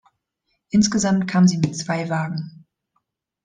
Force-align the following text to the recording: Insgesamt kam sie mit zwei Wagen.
Insgesamt 0.71 1.27
kam 1.29 1.47
sie 1.47 1.59
mit 1.59 1.77
zwei 1.77 2.09
Wagen. 2.09 2.65